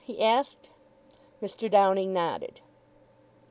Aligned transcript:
he 0.03 0.19
asked. 0.19 0.71
Mr. 1.43 1.69
Downing 1.69 2.11
nodded. 2.11 2.59